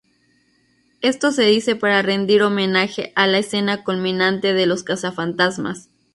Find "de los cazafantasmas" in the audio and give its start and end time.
4.55-5.89